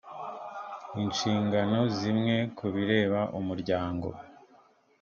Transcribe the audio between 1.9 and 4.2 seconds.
zimwe ku bireba umuryango